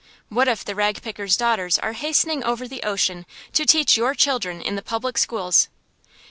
What 0.29 0.47
if 0.47 0.65
the 0.65 0.73
ragpicker's 0.73 1.37
daughters 1.37 1.77
are 1.77 1.93
hastening 1.93 2.43
over 2.43 2.67
the 2.67 2.81
ocean 2.81 3.27
to 3.53 3.67
teach 3.67 3.97
your 3.97 4.15
children 4.15 4.59
in 4.59 4.75
the 4.75 4.81
public 4.81 5.15
schools? 5.15 5.67